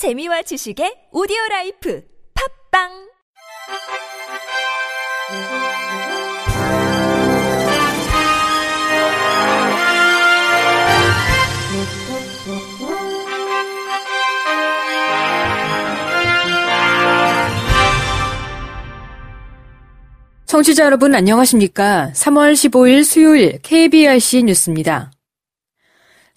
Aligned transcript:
재미와 0.00 0.40
지식의 0.40 1.12
오디오 1.12 1.36
라이프 1.50 2.02
팝빵 2.72 2.88
청취자 20.46 20.86
여러분 20.86 21.14
안녕하십니까? 21.14 22.12
3월 22.14 22.54
15일 22.54 23.04
수요일 23.04 23.58
KBRC 23.60 24.44
뉴스입니다. 24.44 25.12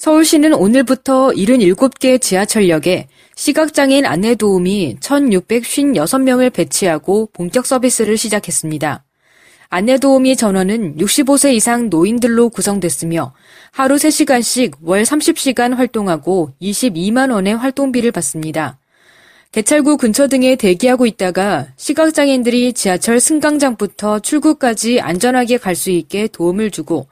서울시는 0.04 0.54
오늘부터 0.54 1.30
77개 1.30 2.20
지하철역에 2.20 3.08
시각장애인 3.44 4.06
안내 4.06 4.36
도우미 4.36 5.00
1,656명을 5.02 6.54
배치하고 6.54 7.28
본격 7.34 7.66
서비스를 7.66 8.16
시작했습니다. 8.16 9.04
안내 9.68 9.98
도우미 9.98 10.38
전원은 10.38 10.96
65세 10.96 11.54
이상 11.54 11.90
노인들로 11.90 12.48
구성됐으며 12.48 13.34
하루 13.72 13.96
3시간씩 13.96 14.76
월 14.82 15.04
30시간 15.04 15.76
활동하고 15.76 16.54
22만 16.62 17.34
원의 17.34 17.58
활동비를 17.58 18.14
받습니다. 18.14 18.80
개찰구 19.52 19.98
근처 19.98 20.30
등에 20.30 20.56
대기하고 20.56 21.06
있다가 21.06 21.68
시각장애인들이 21.76 22.72
지하철 22.72 23.20
승강장부터 23.20 24.20
출구까지 24.20 25.02
안전하게 25.02 25.58
갈 25.58 25.76
수 25.76 25.90
있게 25.92 26.28
도움을 26.28 26.72
주고 26.72 27.08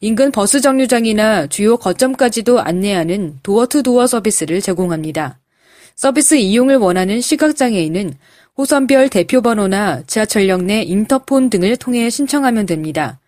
인근 0.00 0.32
버스 0.32 0.60
정류장이나 0.60 1.46
주요 1.46 1.76
거점까지도 1.76 2.58
안내하는 2.58 3.38
도어투도어 3.44 4.08
서비스를 4.08 4.60
제공합니다. 4.60 5.38
서비스 5.96 6.34
이용을 6.34 6.76
원하는 6.76 7.22
시각장애인은 7.22 8.12
호선별 8.58 9.08
대표번호나 9.08 10.02
지하철역 10.06 10.64
내 10.64 10.82
인터폰 10.82 11.48
등을 11.48 11.78
통해 11.78 12.10
신청하면 12.10 12.66
됩니다. 12.66 13.18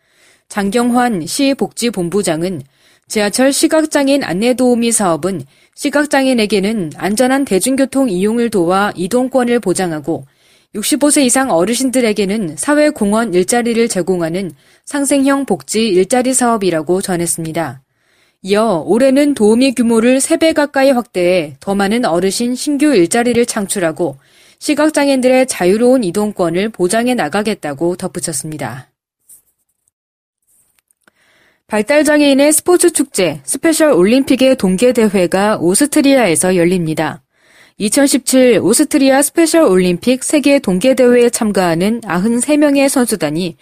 장경환 0.48 1.26
시복지본부장은 1.26 2.62
지하철 3.08 3.54
시각장애인 3.54 4.22
안내도우미 4.22 4.92
사업은 4.92 5.44
시각장애인에게는 5.76 6.92
안전한 6.96 7.46
대중교통 7.46 8.10
이용을 8.10 8.50
도와 8.50 8.92
이동권을 8.94 9.60
보장하고 9.60 10.26
65세 10.74 11.24
이상 11.24 11.50
어르신들에게는 11.50 12.56
사회공헌 12.58 13.32
일자리를 13.32 13.88
제공하는 13.88 14.52
상생형 14.84 15.46
복지 15.46 15.88
일자리 15.88 16.34
사업이라고 16.34 17.00
전했습니다. 17.00 17.80
이어 18.42 18.84
올해는 18.86 19.34
도우미 19.34 19.74
규모를 19.74 20.18
3배 20.18 20.54
가까이 20.54 20.92
확대해 20.92 21.56
더 21.58 21.74
많은 21.74 22.04
어르신 22.04 22.54
신규 22.54 22.94
일자리를 22.94 23.44
창출하고 23.46 24.16
시각장애인들의 24.60 25.46
자유로운 25.46 26.04
이동권을 26.04 26.68
보장해 26.68 27.14
나가겠다고 27.14 27.96
덧붙였습니다. 27.96 28.90
발달장애인의 31.66 32.52
스포츠 32.52 32.92
축제 32.92 33.40
스페셜 33.44 33.92
올림픽의 33.92 34.56
동계대회가 34.56 35.58
오스트리아에서 35.58 36.54
열립니다. 36.56 37.22
2017 37.76 38.60
오스트리아 38.62 39.20
스페셜 39.20 39.64
올림픽 39.64 40.24
세계 40.24 40.60
동계대회에 40.60 41.30
참가하는 41.30 42.00
93명의 42.02 42.88
선수단이 42.88 43.56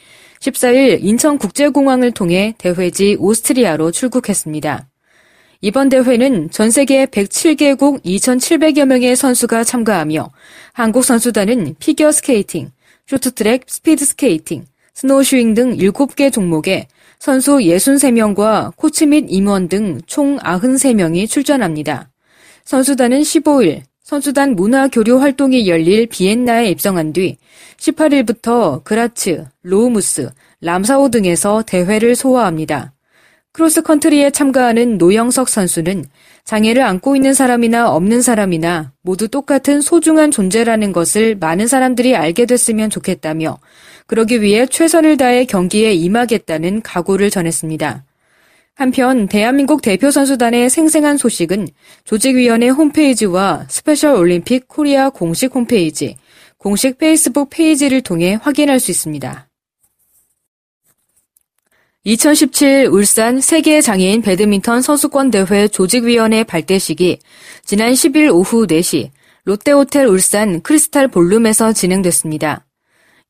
14일 0.47 1.02
인천국제공항을 1.02 2.12
통해 2.12 2.55
대회지 2.58 3.16
오스트리아로 3.19 3.91
출국했습니다. 3.91 4.89
이번 5.62 5.89
대회는 5.89 6.50
전 6.50 6.70
세계 6.70 7.06
107개국 7.06 8.05
2,700여 8.05 8.84
명의 8.86 9.17
선수가 9.17 9.64
참가하며 9.64 10.30
한국 10.72 11.05
선수단은 11.05 11.77
피겨 11.78 12.12
스케이팅, 12.12 12.70
쇼트트랙, 13.06 13.64
스피드 13.67 14.05
스케이팅, 14.05 14.67
스노우슈잉 14.94 15.55
등 15.55 15.77
7개 15.77 16.33
종목에 16.33 16.86
선수 17.18 17.57
63명과 17.57 18.77
코치 18.77 19.07
및 19.07 19.27
임원 19.28 19.68
등 19.68 20.01
총 20.07 20.39
93명이 20.39 21.28
출전합니다. 21.28 22.11
선수단은 22.64 23.20
15일 23.20 23.83
선수단 24.06 24.55
문화 24.55 24.86
교류 24.86 25.20
활동이 25.20 25.67
열릴 25.67 26.06
비엔나에 26.06 26.70
입성한 26.70 27.12
뒤 27.12 27.39
18일부터 27.77 28.84
그라츠, 28.84 29.46
로우무스, 29.62 30.30
람사오 30.61 31.08
등에서 31.08 31.64
대회를 31.67 32.14
소화합니다. 32.14 32.92
크로스컨트리에 33.50 34.30
참가하는 34.30 34.96
노영석 34.98 35.48
선수는 35.48 36.05
장애를 36.45 36.83
안고 36.83 37.16
있는 37.16 37.34
사람이나 37.34 37.90
없는 37.90 38.22
사람이나 38.22 38.92
모두 39.02 39.27
똑같은 39.27 39.80
소중한 39.80 40.30
존재라는 40.30 40.92
것을 40.92 41.34
많은 41.34 41.66
사람들이 41.66 42.14
알게 42.14 42.46
됐으면 42.46 42.90
좋겠다며 42.90 43.58
그러기 44.06 44.40
위해 44.40 44.66
최선을 44.66 45.16
다해 45.16 45.46
경기에 45.46 45.95
임하겠다는 45.95 46.83
각오를 46.83 47.28
전했습니다. 47.30 48.05
한편 48.77 49.27
대한민국 49.27 49.81
대표 49.81 50.11
선수단의 50.11 50.69
생생한 50.69 51.17
소식은 51.17 51.67
조직위원회 52.05 52.69
홈페이지와 52.69 53.64
스페셜 53.70 54.14
올림픽 54.14 54.69
코리아 54.69 55.09
공식 55.09 55.55
홈페이지, 55.55 56.17
공식 56.59 56.98
페이스북 56.98 57.48
페이지를 57.48 58.03
통해 58.03 58.39
확인할 58.41 58.79
수 58.79 58.91
있습니다. 58.91 59.48
2017 62.05 62.89
울산 62.92 63.41
세계 63.41 63.81
장애인 63.81 64.20
배드민턴 64.20 64.83
선수권 64.83 65.31
대회 65.31 65.69
조직위원회 65.69 66.45
발대식이 66.45 67.19
지난 67.64 67.95
10일 67.95 68.31
오후 68.31 68.67
4시 68.67 69.08
롯데호텔 69.45 70.07
울산 70.07 70.61
크리스탈 70.61 71.08
볼룸에서 71.08 71.73
진행됐습니다. 71.73 72.65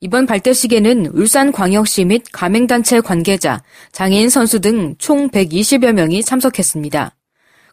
이번 0.00 0.26
발대식에는 0.26 1.06
울산광역시 1.06 2.04
및 2.04 2.22
가맹단체 2.30 3.00
관계자, 3.00 3.62
장애인 3.92 4.28
선수 4.28 4.60
등 4.60 4.94
총 4.98 5.30
120여 5.30 5.92
명이 5.92 6.22
참석했습니다. 6.22 7.16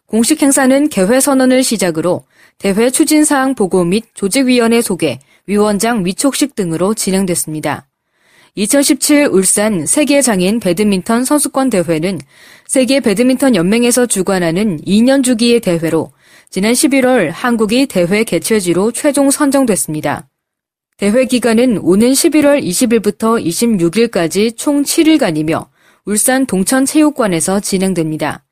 공식 0.06 0.40
행사는 0.40 0.88
개회 0.88 1.20
선언을 1.20 1.62
시작으로 1.62 2.24
대회 2.56 2.88
추진사항 2.88 3.54
보고 3.54 3.84
및 3.84 4.04
조직위원회 4.14 4.80
소개, 4.80 5.18
위원장 5.46 6.06
위촉식 6.06 6.54
등으로 6.54 6.94
진행됐습니다. 6.94 7.88
2017 8.54 9.26
울산 9.30 9.84
세계장애인 9.84 10.60
배드민턴 10.60 11.24
선수권 11.24 11.68
대회는 11.68 12.20
세계 12.66 13.00
배드민턴 13.00 13.54
연맹에서 13.54 14.06
주관하는 14.06 14.80
2년 14.80 15.22
주기의 15.22 15.60
대회로 15.60 16.12
지난 16.48 16.72
11월 16.72 17.30
한국이 17.30 17.84
대회 17.86 18.24
개최지로 18.24 18.92
최종 18.92 19.30
선정됐습니다. 19.30 20.28
대회 20.96 21.24
기간은 21.24 21.78
오는 21.78 22.12
11월 22.12 22.62
20일부터 22.62 23.44
26일까지 23.44 24.56
총 24.56 24.84
7일간이며 24.84 25.66
울산 26.04 26.46
동천체육관에서 26.46 27.58
진행됩니다. 27.58 28.44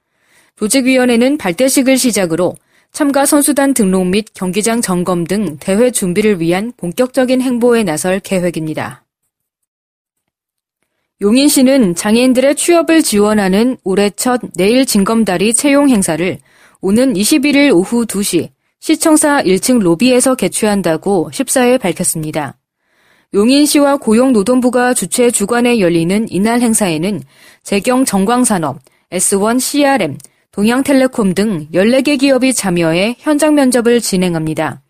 조직위원회는 0.56 1.38
발대식을 1.38 1.98
시작으로 1.98 2.56
참가 2.90 3.26
선수단 3.26 3.74
등록 3.74 4.06
및 4.08 4.26
경기장 4.34 4.80
점검 4.80 5.24
등 5.24 5.56
대회 5.58 5.92
준비를 5.92 6.40
위한 6.40 6.72
본격적인 6.76 7.40
행보에 7.40 7.84
나설 7.84 8.18
계획입니다. 8.18 9.04
용인시는 11.20 11.94
장애인들의 11.94 12.56
취업을 12.56 13.02
지원하는 13.02 13.76
올해 13.84 14.10
첫 14.10 14.40
내일 14.56 14.84
징검다리 14.84 15.54
채용 15.54 15.88
행사를 15.88 16.38
오는 16.80 17.12
21일 17.14 17.72
오후 17.72 18.04
2시 18.04 18.50
시청사 18.82 19.44
1층 19.44 19.78
로비에서 19.78 20.34
개최한다고 20.34 21.30
14일 21.32 21.78
밝혔습니다. 21.78 22.58
용인시와 23.32 23.98
고용노동부가 23.98 24.92
주최 24.92 25.30
주관에 25.30 25.78
열리는 25.78 26.26
이날 26.28 26.60
행사에는 26.60 27.22
재경 27.62 28.04
정광산업, 28.04 28.80
S1 29.12 29.60
CRM, 29.60 30.18
동양텔레콤 30.50 31.34
등 31.34 31.68
14개 31.72 32.18
기업이 32.18 32.52
참여해 32.52 33.18
현장 33.20 33.54
면접을 33.54 34.00
진행합니다. 34.00 34.82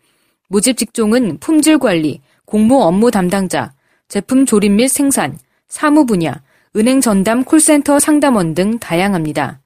모집 0.49 0.75
직종은 0.75 1.37
품질 1.37 1.77
관리, 1.77 2.19
공모 2.45 2.81
업무 2.81 3.11
담당자, 3.11 3.73
제품 4.07 4.47
조립 4.47 4.71
및 4.71 4.87
생산, 4.87 5.37
사무 5.67 6.07
분야, 6.07 6.41
은행 6.75 6.99
전담 6.99 7.43
콜센터 7.43 7.99
상담원 7.99 8.55
등 8.55 8.79
다양합니다. 8.79 9.59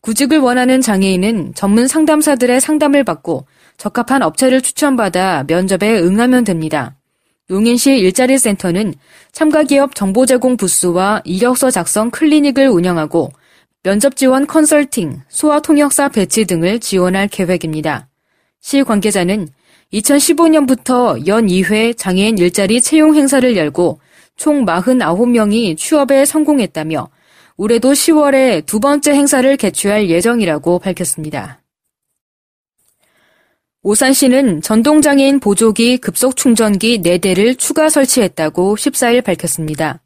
구직을 0.00 0.38
원하는 0.38 0.80
장애인은 0.80 1.54
전문 1.54 1.86
상담사들의 1.86 2.60
상담을 2.60 3.04
받고 3.04 3.46
적합한 3.78 4.22
업체를 4.22 4.60
추천받아 4.60 5.44
면접에 5.46 5.98
응하면 5.98 6.44
됩니다. 6.44 6.96
용인시 7.50 7.98
일자리 7.98 8.36
센터는 8.36 8.92
참가 9.32 9.62
기업 9.62 9.94
정보 9.94 10.26
제공 10.26 10.56
부스와 10.56 11.22
이력서 11.24 11.70
작성 11.70 12.10
클리닉을 12.10 12.68
운영하고 12.68 13.30
면접 13.82 14.16
지원 14.16 14.46
컨설팅, 14.46 15.22
소아 15.28 15.60
통역사 15.60 16.10
배치 16.10 16.44
등을 16.44 16.80
지원할 16.80 17.28
계획입니다. 17.28 18.08
시 18.60 18.82
관계자는 18.82 19.48
2015년부터 19.92 21.26
연 21.26 21.46
2회 21.46 21.96
장애인 21.96 22.36
일자리 22.36 22.82
채용 22.82 23.14
행사를 23.14 23.56
열고 23.56 24.00
총 24.36 24.66
49명이 24.66 25.78
취업에 25.78 26.24
성공했다며 26.24 27.08
올해도 27.56 27.92
10월에 27.92 28.66
두 28.66 28.80
번째 28.80 29.12
행사를 29.12 29.56
개최할 29.56 30.10
예정이라고 30.10 30.80
밝혔습니다. 30.80 31.60
오산시는 33.88 34.60
전동장애인 34.60 35.40
보조기 35.40 35.96
급속 35.96 36.36
충전기 36.36 37.00
4대를 37.00 37.58
추가 37.58 37.88
설치했다고 37.88 38.76
14일 38.76 39.24
밝혔습니다. 39.24 40.02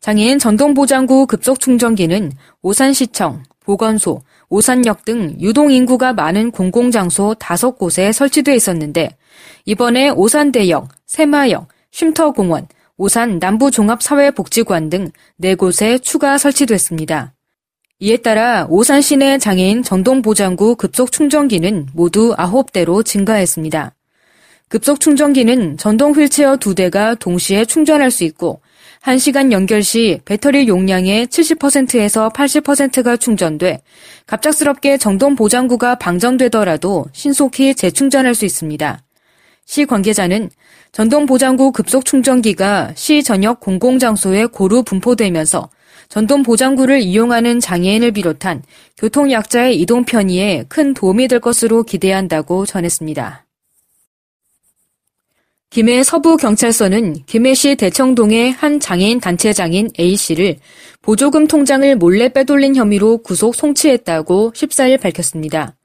장애인 0.00 0.38
전동보장구 0.38 1.26
급속 1.26 1.58
충전기는 1.58 2.30
오산시청, 2.60 3.44
보건소, 3.64 4.20
오산역 4.50 5.06
등 5.06 5.34
유동인구가 5.40 6.12
많은 6.12 6.50
공공장소 6.50 7.34
5곳에 7.38 8.12
설치돼 8.12 8.54
있었는데 8.54 9.16
이번에 9.64 10.10
오산대역, 10.10 10.88
새마역, 11.06 11.68
쉼터공원, 11.92 12.68
오산 12.98 13.38
남부종합사회복지관 13.38 14.90
등 14.90 15.10
4곳에 15.40 16.02
추가 16.02 16.36
설치됐습니다. 16.36 17.35
이에 17.98 18.18
따라 18.18 18.66
오산 18.68 19.00
시내 19.00 19.38
장애인 19.38 19.82
전동보장구 19.82 20.76
급속 20.76 21.10
충전기는 21.10 21.88
모두 21.94 22.34
9대로 22.36 23.02
증가했습니다. 23.02 23.94
급속 24.68 25.00
충전기는 25.00 25.78
전동 25.78 26.12
휠체어 26.12 26.56
2대가 26.56 27.18
동시에 27.18 27.64
충전할 27.64 28.10
수 28.10 28.24
있고 28.24 28.60
1시간 29.02 29.50
연결 29.50 29.82
시 29.82 30.20
배터리 30.26 30.68
용량의 30.68 31.28
70%에서 31.28 32.28
80%가 32.34 33.16
충전돼 33.16 33.80
갑작스럽게 34.26 34.98
전동 34.98 35.34
보장구가 35.34 35.94
방전되더라도 35.94 37.06
신속히 37.14 37.74
재충전할 37.74 38.34
수 38.34 38.44
있습니다. 38.44 39.00
시 39.64 39.86
관계자는 39.86 40.50
전동 40.92 41.24
보장구 41.24 41.72
급속 41.72 42.04
충전기가 42.04 42.92
시 42.94 43.22
전역 43.22 43.60
공공장소에 43.60 44.46
고루 44.46 44.82
분포되면서 44.82 45.70
전동 46.08 46.42
보장구를 46.42 47.00
이용하는 47.00 47.60
장애인을 47.60 48.12
비롯한 48.12 48.62
교통약자의 48.96 49.78
이동 49.80 50.04
편의에 50.04 50.64
큰 50.68 50.94
도움이 50.94 51.28
될 51.28 51.40
것으로 51.40 51.82
기대한다고 51.82 52.66
전했습니다. 52.66 53.46
김해 55.70 56.02
서부경찰서는 56.02 57.24
김해시 57.26 57.74
대청동의 57.74 58.52
한 58.52 58.80
장애인 58.80 59.20
단체장인 59.20 59.90
A씨를 59.98 60.56
보조금 61.02 61.46
통장을 61.46 61.96
몰래 61.96 62.30
빼돌린 62.30 62.76
혐의로 62.76 63.18
구속 63.18 63.54
송치했다고 63.54 64.52
14일 64.52 65.00
밝혔습니다. 65.00 65.76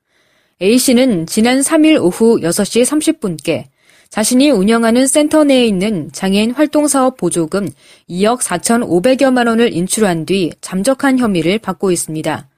A씨는 0.62 1.26
지난 1.26 1.60
3일 1.60 2.02
오후 2.02 2.40
6시 2.40 2.86
30분께 2.86 3.66
자신이 4.12 4.50
운영하는 4.50 5.08
센터 5.08 5.46
내에 5.46 5.66
있는 5.66 6.10
장애인 6.12 6.52
활동사업 6.52 7.16
보조금 7.16 7.70
2억 8.10 8.42
4,500여만 8.42 9.48
원을 9.48 9.74
인출한 9.74 10.26
뒤 10.26 10.52
잠적한 10.60 11.18
혐의를 11.18 11.60
받고 11.60 11.92
있습니다. 11.92 12.50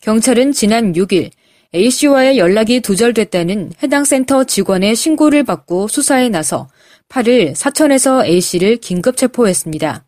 경찰은 0.00 0.50
지난 0.50 0.92
6일 0.92 1.30
A씨와의 1.72 2.36
연락이 2.38 2.80
두절됐다는 2.80 3.74
해당 3.80 4.04
센터 4.04 4.42
직원의 4.42 4.96
신고를 4.96 5.44
받고 5.44 5.86
수사에 5.86 6.30
나서 6.30 6.68
8일 7.08 7.54
사천에서 7.54 8.26
A씨를 8.26 8.78
긴급 8.78 9.16
체포했습니다. 9.16 10.04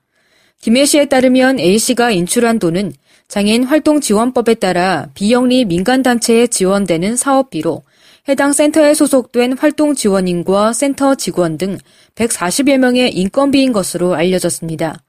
김해서에 0.60 1.04
따르면 1.04 1.60
A씨가 1.60 2.10
인출한 2.10 2.58
돈은 2.58 2.94
장애인 3.28 3.62
활동 3.62 4.00
지원법에 4.00 4.54
따라 4.54 5.08
비영리 5.14 5.66
민간단체에 5.66 6.48
지원되는 6.48 7.14
사업비로 7.14 7.84
해당 8.28 8.52
센터에 8.52 8.94
소속된 8.94 9.56
활동 9.58 9.94
지원인과 9.94 10.72
센터 10.72 11.14
직원 11.14 11.58
등 11.58 11.78
140여 12.14 12.76
명의 12.78 13.12
인건비인 13.12 13.72
것으로 13.72 14.14
알려졌습니다. 14.14 15.02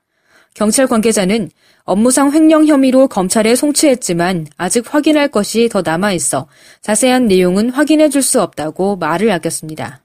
경찰 0.53 0.87
관계자는 0.87 1.49
업무상 1.83 2.31
횡령 2.31 2.67
혐의로 2.67 3.07
검찰에 3.07 3.55
송치했지만 3.55 4.47
아직 4.57 4.93
확인할 4.93 5.29
것이 5.29 5.69
더 5.69 5.81
남아 5.81 6.13
있어 6.13 6.47
자세한 6.81 7.27
내용은 7.27 7.69
확인해 7.69 8.09
줄 8.09 8.21
수 8.21 8.41
없다고 8.41 8.97
말을 8.97 9.31
아꼈습니다. 9.31 10.01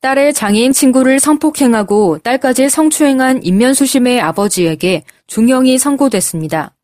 딸의 0.00 0.34
장애인 0.34 0.72
친구를 0.72 1.18
성폭행하고 1.18 2.18
딸까지 2.18 2.68
성추행한 2.68 3.42
임면수심의 3.42 4.20
아버지에게 4.20 5.04
중형이 5.26 5.78
선고됐습니다. 5.78 6.74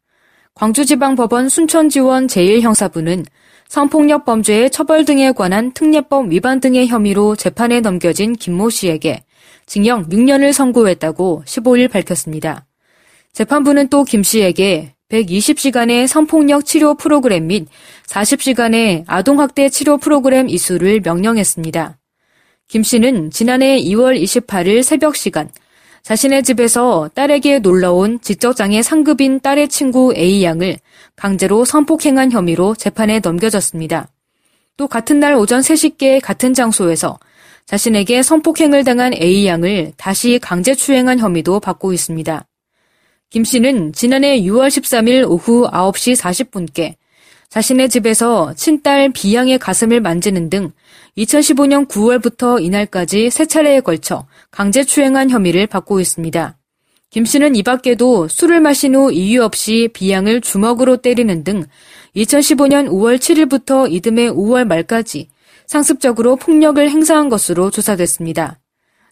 광주지방법원 0.54 1.50
순천지원 1.50 2.26
제1형사부는 2.26 3.26
성폭력 3.70 4.24
범죄의 4.24 4.68
처벌 4.70 5.04
등에 5.04 5.30
관한 5.30 5.70
특례법 5.70 6.32
위반 6.32 6.58
등의 6.58 6.88
혐의로 6.88 7.36
재판에 7.36 7.78
넘겨진 7.78 8.32
김모 8.32 8.68
씨에게 8.68 9.22
징역 9.64 10.08
6년을 10.08 10.52
선고했다고 10.52 11.44
15일 11.46 11.88
밝혔습니다. 11.88 12.66
재판부는 13.32 13.86
또 13.86 14.02
김 14.02 14.24
씨에게 14.24 14.94
120시간의 15.08 16.08
성폭력 16.08 16.64
치료 16.64 16.94
프로그램 16.96 17.46
및 17.46 17.68
40시간의 18.08 19.04
아동학대 19.06 19.68
치료 19.68 19.98
프로그램 19.98 20.48
이수를 20.48 21.00
명령했습니다. 21.04 21.96
김 22.66 22.82
씨는 22.82 23.30
지난해 23.30 23.80
2월 23.80 24.20
28일 24.20 24.82
새벽 24.82 25.14
시간 25.14 25.48
자신의 26.02 26.42
집에서 26.42 27.10
딸에게 27.14 27.58
놀러온 27.60 28.20
지적장애 28.20 28.82
상급인 28.82 29.40
딸의 29.40 29.68
친구 29.68 30.14
A양을 30.16 30.78
강제로 31.16 31.64
성폭행한 31.64 32.32
혐의로 32.32 32.74
재판에 32.74 33.20
넘겨졌습니다. 33.20 34.08
또 34.76 34.88
같은 34.88 35.20
날 35.20 35.34
오전 35.34 35.60
3시께 35.60 36.20
같은 36.22 36.54
장소에서 36.54 37.18
자신에게 37.66 38.22
성폭행을 38.22 38.82
당한 38.84 39.12
A양을 39.14 39.92
다시 39.96 40.38
강제 40.40 40.74
추행한 40.74 41.18
혐의도 41.18 41.60
받고 41.60 41.92
있습니다. 41.92 42.46
김 43.28 43.44
씨는 43.44 43.92
지난해 43.92 44.40
6월 44.40 44.68
13일 44.68 45.28
오후 45.28 45.68
9시 45.70 46.16
40분께 46.16 46.94
자신의 47.50 47.88
집에서 47.88 48.54
친딸 48.54 49.10
B양의 49.12 49.58
가슴을 49.58 50.00
만지는 50.00 50.50
등 50.50 50.70
2015년 51.18 51.88
9월부터 51.88 52.62
이날까지 52.62 53.28
세 53.30 53.44
차례에 53.44 53.80
걸쳐 53.80 54.28
강제추행한 54.52 55.30
혐의를 55.30 55.66
받고 55.66 55.98
있습니다. 55.98 56.56
김 57.10 57.24
씨는 57.24 57.56
이 57.56 57.64
밖에도 57.64 58.28
술을 58.28 58.60
마신 58.60 58.94
후 58.94 59.10
이유 59.10 59.42
없이 59.42 59.88
B양을 59.92 60.42
주먹으로 60.42 60.98
때리는 60.98 61.42
등 61.42 61.64
2015년 62.14 62.88
5월 62.88 63.18
7일부터 63.18 63.90
이듬해 63.90 64.28
5월 64.30 64.64
말까지 64.64 65.28
상습적으로 65.66 66.36
폭력을 66.36 66.88
행사한 66.88 67.28
것으로 67.28 67.72
조사됐습니다. 67.72 68.60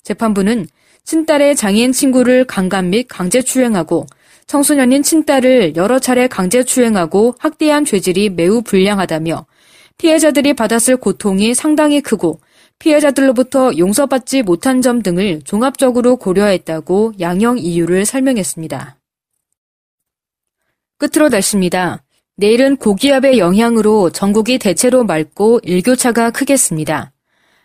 재판부는 0.05 0.69
친딸의 1.02 1.56
장애인 1.56 1.91
친구를 1.91 2.44
강간 2.44 2.91
및 2.91 3.06
강제추행하고 3.08 4.06
청소년인 4.48 5.02
친딸을 5.02 5.76
여러 5.76 5.98
차례 5.98 6.26
강제 6.26 6.64
추행하고 6.64 7.34
학대한 7.38 7.84
죄질이 7.84 8.30
매우 8.30 8.62
불량하다며 8.62 9.46
피해자들이 9.98 10.54
받았을 10.54 10.96
고통이 10.96 11.54
상당히 11.54 12.00
크고 12.00 12.40
피해자들로부터 12.78 13.76
용서받지 13.76 14.43
못한 14.43 14.81
점 14.81 15.02
등을 15.02 15.43
종합적으로 15.44 16.17
고려했다고 16.17 17.14
양형 17.20 17.58
이유를 17.58 18.06
설명했습니다. 18.06 18.96
끝으로 20.96 21.28
날씨입니다. 21.28 22.02
내일은 22.36 22.76
고기압의 22.76 23.38
영향으로 23.38 24.10
전국이 24.10 24.58
대체로 24.58 25.05
맑고 25.05 25.60
일교차가 25.62 26.31
크겠습니다. 26.31 27.12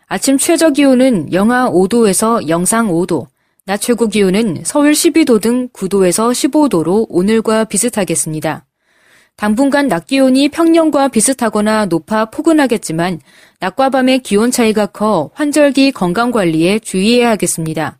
아침 0.06 0.36
최저 0.36 0.70
기온은 0.70 1.32
영하 1.32 1.70
5도에서 1.70 2.48
영상 2.48 2.88
5도, 2.88 3.28
낮 3.66 3.80
최고 3.80 4.08
기온은 4.08 4.60
서울 4.62 4.92
12도 4.92 5.40
등 5.40 5.70
9도에서 5.70 6.32
15도로 6.32 7.06
오늘과 7.08 7.64
비슷하겠습니다. 7.64 8.66
당분간 9.36 9.88
낮 9.88 10.06
기온이 10.06 10.50
평년과 10.50 11.08
비슷하거나 11.08 11.86
높아 11.86 12.26
포근하겠지만 12.26 13.20
낮과 13.60 13.88
밤의 13.88 14.18
기온 14.18 14.50
차이가 14.50 14.84
커 14.84 15.30
환절기 15.32 15.92
건강 15.92 16.30
관리에 16.30 16.78
주의해야 16.78 17.30
하겠습니다. 17.30 17.98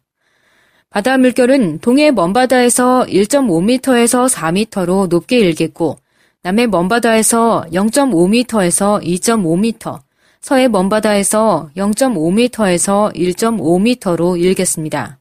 바다 0.90 1.16
물결은 1.16 1.78
동해 1.78 2.10
먼바다에서 2.10 3.06
1.5m에서 3.08 4.28
4m로 4.28 5.08
높게 5.08 5.38
일겠고 5.38 5.96
남해 6.42 6.66
먼바다에서 6.66 7.68
0.5m에서 7.72 9.02
2.5m, 9.02 9.98
서해 10.42 10.68
먼바다에서 10.68 11.70
0.5m에서 11.74 13.14
1.5m로 13.14 14.38
일겠습니다. 14.38 15.20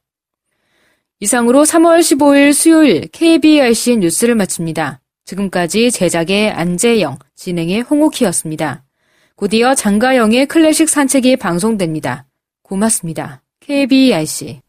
이상으로 1.24 1.64
3월 1.64 2.02
15일 2.02 2.52
수요일 2.52 3.08
KBRC 3.08 3.96
뉴스를 3.96 4.36
마칩니다. 4.36 5.00
지금까지 5.24 5.90
제작의 5.90 6.52
안재영, 6.52 7.18
진행의 7.38 7.84
홍옥희였습니다. 7.84 8.84
곧이어 9.38 9.74
장가영의 9.74 10.48
클래식 10.48 10.90
산책이 10.90 11.38
방송됩니다. 11.38 12.26
고맙습니다. 12.62 13.42
KBRC 13.62 14.60